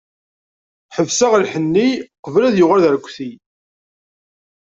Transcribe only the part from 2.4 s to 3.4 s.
ad yuɣal d arekti.